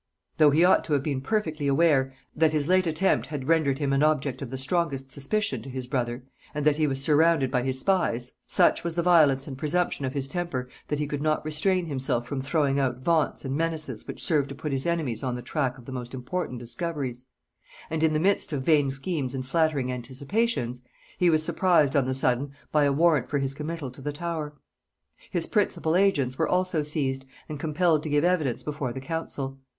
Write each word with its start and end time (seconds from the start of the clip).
Though 0.37 0.49
he 0.49 0.65
ought 0.65 0.83
to 0.85 0.93
have 0.93 1.03
been 1.03 1.21
perfectly 1.21 1.67
aware 1.67 2.11
that 2.35 2.53
his 2.53 2.67
late 2.67 2.87
attempt 2.87 3.27
had 3.27 3.47
rendered 3.47 3.77
him 3.77 3.93
an 3.93 4.01
object 4.01 4.41
of 4.41 4.49
the 4.49 4.57
strongest 4.57 5.11
suspicion 5.11 5.61
to 5.61 5.69
his 5.69 5.85
brother, 5.85 6.23
and 6.55 6.65
that 6.65 6.77
he 6.77 6.87
was 6.87 6.99
surrounded 7.03 7.51
by 7.51 7.61
his 7.61 7.79
spies, 7.81 8.31
such 8.47 8.83
was 8.83 8.95
the 8.95 9.03
violence 9.03 9.45
and 9.45 9.59
presumption 9.59 10.03
of 10.03 10.15
his 10.15 10.27
temper, 10.27 10.67
that 10.87 10.97
he 10.97 11.05
could 11.05 11.21
not 11.21 11.45
restrain 11.45 11.85
himself 11.85 12.25
from 12.25 12.41
throwing 12.41 12.79
out 12.79 13.03
vaunts 13.03 13.45
and 13.45 13.55
menaces 13.55 14.07
which 14.07 14.23
served 14.23 14.49
to 14.49 14.55
put 14.55 14.71
his 14.71 14.87
enemies 14.87 15.21
on 15.21 15.35
the 15.35 15.41
track 15.43 15.77
of 15.77 15.85
the 15.85 15.91
most 15.91 16.15
important 16.15 16.57
discoveries; 16.57 17.25
and 17.91 18.01
in 18.01 18.13
the 18.13 18.19
midst 18.19 18.51
of 18.51 18.63
vain 18.63 18.89
schemes 18.89 19.35
and 19.35 19.45
flattering 19.45 19.91
anticipations, 19.91 20.81
he 21.19 21.29
was 21.29 21.43
surprised 21.43 21.95
on 21.95 22.07
the 22.07 22.15
sudden 22.15 22.51
by 22.71 22.85
a 22.85 22.91
warrant 22.91 23.27
for 23.27 23.37
his 23.37 23.53
committal 23.53 23.91
to 23.91 24.01
the 24.01 24.11
Tower. 24.11 24.55
His 25.29 25.45
principal 25.45 25.95
agents 25.95 26.39
were 26.39 26.49
also 26.49 26.81
seized, 26.81 27.23
and 27.47 27.59
compelled 27.59 28.01
to 28.01 28.09
give 28.09 28.23
evidence 28.23 28.63
before 28.63 28.91
the 28.93 28.99
council. 28.99 29.59